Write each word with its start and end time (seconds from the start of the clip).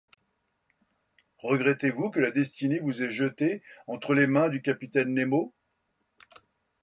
Regrettez-vous 1.37 2.09
que 2.09 2.19
la 2.19 2.31
destinée 2.31 2.79
vous 2.79 3.03
ait 3.03 3.11
jeté 3.11 3.61
entre 3.85 4.15
les 4.15 4.25
mains 4.25 4.49
du 4.49 4.59
capitaine 4.63 5.13
Nemo? 5.13 5.53